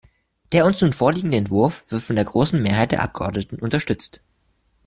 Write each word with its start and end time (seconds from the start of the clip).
Der 0.51 0.65
uns 0.65 0.81
nun 0.81 0.93
vorliegende 0.93 1.37
Entwurf 1.37 1.85
wird 1.89 2.01
von 2.01 2.15
der 2.15 2.25
großen 2.25 2.59
Mehrheit 2.59 2.91
der 2.91 3.03
Abgeordneten 3.03 3.57
unterstützt. 3.57 4.19